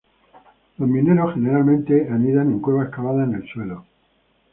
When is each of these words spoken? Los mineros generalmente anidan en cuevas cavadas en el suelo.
Los 0.79 0.89
mineros 0.89 1.35
generalmente 1.35 2.07
anidan 2.09 2.49
en 2.49 2.59
cuevas 2.59 2.89
cavadas 2.89 3.27
en 3.29 3.35
el 3.35 3.47
suelo. 3.47 3.85